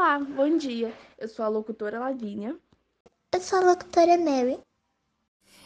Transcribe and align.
Olá, 0.00 0.16
bom 0.20 0.56
dia. 0.56 0.94
Eu 1.18 1.26
sou 1.26 1.44
a 1.44 1.48
locutora 1.48 1.98
Lavínia. 1.98 2.56
Eu 3.34 3.40
sou 3.40 3.58
a 3.58 3.62
locutora 3.62 4.16
Mary. 4.16 4.56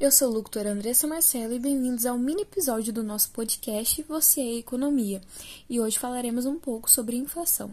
Eu 0.00 0.10
sou 0.10 0.30
a 0.30 0.32
locutora 0.32 0.70
Andressa 0.70 1.06
Marcelo 1.06 1.52
e 1.52 1.58
bem-vindos 1.58 2.06
ao 2.06 2.16
mini 2.16 2.40
episódio 2.40 2.90
do 2.90 3.02
nosso 3.02 3.30
podcast 3.32 4.02
Você 4.04 4.40
é 4.40 4.54
Economia. 4.54 5.20
E 5.68 5.78
hoje 5.78 5.98
falaremos 5.98 6.46
um 6.46 6.58
pouco 6.58 6.90
sobre 6.90 7.16
inflação. 7.16 7.68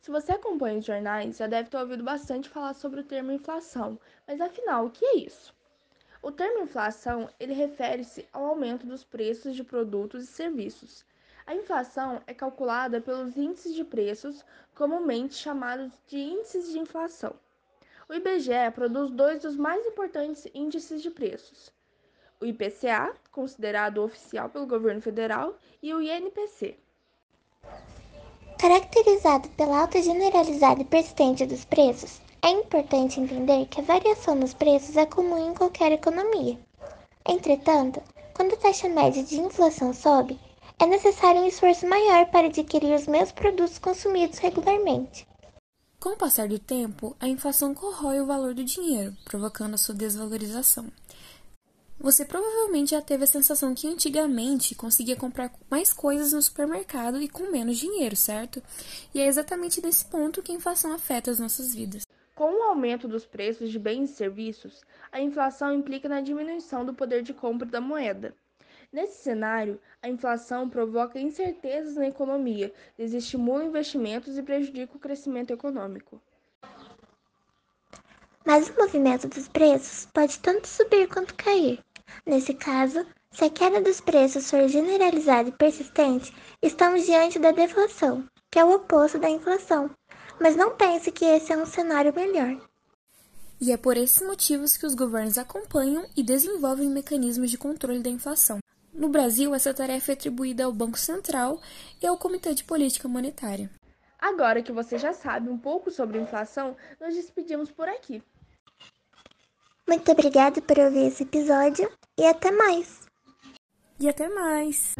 Se 0.00 0.08
você 0.08 0.30
acompanha 0.30 0.78
os 0.78 0.84
jornais, 0.84 1.38
já 1.38 1.48
deve 1.48 1.70
ter 1.70 1.76
ouvido 1.76 2.04
bastante 2.04 2.48
falar 2.48 2.74
sobre 2.74 3.00
o 3.00 3.04
termo 3.04 3.32
inflação. 3.32 3.98
Mas 4.28 4.40
afinal, 4.40 4.86
o 4.86 4.90
que 4.90 5.04
é 5.04 5.16
isso? 5.16 5.52
O 6.22 6.30
termo 6.30 6.62
inflação, 6.62 7.28
ele 7.40 7.52
refere-se 7.52 8.24
ao 8.32 8.44
aumento 8.46 8.86
dos 8.86 9.02
preços 9.02 9.56
de 9.56 9.64
produtos 9.64 10.22
e 10.22 10.28
serviços. 10.28 11.04
A 11.46 11.54
inflação 11.54 12.20
é 12.26 12.34
calculada 12.34 13.00
pelos 13.00 13.36
índices 13.36 13.72
de 13.72 13.84
preços, 13.84 14.44
comumente 14.74 15.34
chamados 15.34 15.92
de 16.08 16.18
índices 16.18 16.72
de 16.72 16.78
inflação. 16.80 17.34
O 18.08 18.14
IBGE 18.14 18.70
produz 18.74 19.12
dois 19.12 19.42
dos 19.42 19.56
mais 19.56 19.86
importantes 19.86 20.48
índices 20.52 21.00
de 21.00 21.08
preços: 21.08 21.72
o 22.40 22.46
IPCA, 22.46 23.14
considerado 23.30 24.02
oficial 24.02 24.48
pelo 24.48 24.66
governo 24.66 25.00
federal, 25.00 25.56
e 25.80 25.94
o 25.94 26.02
INPC. 26.02 26.76
Caracterizado 28.58 29.48
pela 29.50 29.82
alta 29.82 30.02
generalizada 30.02 30.82
e 30.82 30.84
persistente 30.84 31.46
dos 31.46 31.64
preços, 31.64 32.20
é 32.42 32.50
importante 32.50 33.20
entender 33.20 33.66
que 33.66 33.80
a 33.80 33.84
variação 33.84 34.34
nos 34.34 34.52
preços 34.52 34.96
é 34.96 35.06
comum 35.06 35.50
em 35.50 35.54
qualquer 35.54 35.92
economia. 35.92 36.58
Entretanto, 37.24 38.02
quando 38.34 38.54
a 38.54 38.56
taxa 38.56 38.88
média 38.88 39.22
de 39.22 39.38
inflação 39.40 39.92
sobe, 39.92 40.38
é 40.78 40.86
necessário 40.86 41.40
um 41.40 41.46
esforço 41.46 41.86
maior 41.86 42.26
para 42.26 42.48
adquirir 42.48 42.94
os 42.94 43.06
mesmos 43.06 43.32
produtos 43.32 43.78
consumidos 43.78 44.38
regularmente. 44.38 45.26
Com 45.98 46.10
o 46.10 46.16
passar 46.16 46.48
do 46.48 46.58
tempo, 46.58 47.16
a 47.18 47.26
inflação 47.26 47.74
corrói 47.74 48.20
o 48.20 48.26
valor 48.26 48.54
do 48.54 48.62
dinheiro, 48.62 49.16
provocando 49.24 49.74
a 49.74 49.78
sua 49.78 49.94
desvalorização. 49.94 50.86
Você 51.98 52.26
provavelmente 52.26 52.90
já 52.90 53.00
teve 53.00 53.24
a 53.24 53.26
sensação 53.26 53.74
que 53.74 53.88
antigamente 53.88 54.74
conseguia 54.74 55.16
comprar 55.16 55.50
mais 55.70 55.94
coisas 55.94 56.34
no 56.34 56.42
supermercado 56.42 57.22
e 57.22 57.28
com 57.28 57.50
menos 57.50 57.78
dinheiro, 57.78 58.14
certo? 58.14 58.62
E 59.14 59.20
é 59.20 59.26
exatamente 59.26 59.80
nesse 59.80 60.04
ponto 60.04 60.42
que 60.42 60.52
a 60.52 60.54
inflação 60.54 60.92
afeta 60.92 61.30
as 61.30 61.40
nossas 61.40 61.74
vidas. 61.74 62.02
Com 62.34 62.52
o 62.52 62.62
aumento 62.64 63.08
dos 63.08 63.24
preços 63.24 63.70
de 63.70 63.78
bens 63.78 64.10
e 64.10 64.14
serviços, 64.14 64.82
a 65.10 65.22
inflação 65.22 65.72
implica 65.72 66.06
na 66.06 66.20
diminuição 66.20 66.84
do 66.84 66.92
poder 66.92 67.22
de 67.22 67.32
compra 67.32 67.66
da 67.66 67.80
moeda. 67.80 68.34
Nesse 68.96 69.24
cenário, 69.24 69.78
a 70.02 70.08
inflação 70.08 70.70
provoca 70.70 71.20
incertezas 71.20 71.96
na 71.96 72.08
economia, 72.08 72.72
desestimula 72.96 73.62
investimentos 73.62 74.38
e 74.38 74.42
prejudica 74.42 74.96
o 74.96 74.98
crescimento 74.98 75.50
econômico. 75.52 76.18
Mas 78.42 78.70
o 78.70 78.74
movimento 78.74 79.28
dos 79.28 79.48
preços 79.48 80.08
pode 80.14 80.38
tanto 80.38 80.66
subir 80.66 81.08
quanto 81.08 81.34
cair. 81.34 81.78
Nesse 82.24 82.54
caso, 82.54 83.04
se 83.30 83.44
a 83.44 83.50
queda 83.50 83.82
dos 83.82 84.00
preços 84.00 84.48
for 84.48 84.66
generalizada 84.66 85.50
e 85.50 85.52
persistente, 85.52 86.34
estamos 86.62 87.04
diante 87.04 87.38
da 87.38 87.50
deflação, 87.50 88.26
que 88.50 88.58
é 88.58 88.64
o 88.64 88.76
oposto 88.76 89.18
da 89.18 89.28
inflação. 89.28 89.90
Mas 90.40 90.56
não 90.56 90.74
pense 90.74 91.12
que 91.12 91.26
esse 91.26 91.52
é 91.52 91.56
um 91.58 91.66
cenário 91.66 92.14
melhor. 92.14 92.66
E 93.60 93.72
é 93.72 93.76
por 93.76 93.98
esses 93.98 94.26
motivos 94.26 94.74
que 94.78 94.86
os 94.86 94.94
governos 94.94 95.36
acompanham 95.36 96.08
e 96.16 96.22
desenvolvem 96.22 96.88
mecanismos 96.88 97.50
de 97.50 97.58
controle 97.58 98.00
da 98.00 98.08
inflação. 98.08 98.58
No 98.96 99.10
Brasil, 99.10 99.54
essa 99.54 99.74
tarefa 99.74 100.12
é 100.12 100.14
atribuída 100.14 100.64
ao 100.64 100.72
Banco 100.72 100.98
Central 100.98 101.60
e 102.02 102.06
ao 102.06 102.16
Comitê 102.16 102.54
de 102.54 102.64
Política 102.64 103.06
Monetária. 103.06 103.70
Agora 104.18 104.62
que 104.62 104.72
você 104.72 104.96
já 104.96 105.12
sabe 105.12 105.50
um 105.50 105.58
pouco 105.58 105.90
sobre 105.90 106.18
inflação, 106.18 106.74
nos 106.98 107.14
despedimos 107.14 107.70
por 107.70 107.86
aqui. 107.88 108.22
Muito 109.86 110.10
obrigada 110.10 110.62
por 110.62 110.78
ouvir 110.78 111.08
esse 111.08 111.24
episódio 111.24 111.90
e 112.18 112.24
até 112.24 112.50
mais! 112.50 113.06
E 114.00 114.08
até 114.08 114.30
mais! 114.30 114.94